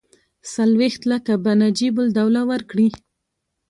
[0.53, 2.87] څلوېښت لکه به نجیب الدوله ورکړي.